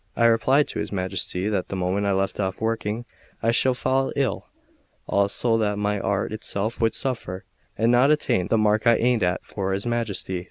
I 0.15 0.25
replied 0.25 0.67
to 0.69 0.79
his 0.79 0.91
Majesty 0.91 1.47
that 1.47 1.67
the 1.67 1.75
moment 1.75 2.07
I 2.07 2.11
left 2.13 2.39
off 2.39 2.59
working 2.59 3.05
I 3.43 3.51
should 3.51 3.77
fall 3.77 4.11
ill; 4.15 4.47
also 5.05 5.59
that 5.59 5.77
my 5.77 5.99
art 5.99 6.33
itself 6.33 6.81
would 6.81 6.95
suffer, 6.95 7.45
and 7.77 7.91
not 7.91 8.09
attain 8.09 8.47
the 8.47 8.57
mark 8.57 8.87
I 8.87 8.95
aimed 8.95 9.21
at 9.21 9.45
for 9.45 9.73
his 9.73 9.85
Majesty. 9.85 10.39